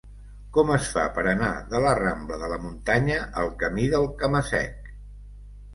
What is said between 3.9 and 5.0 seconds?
del Cama-sec?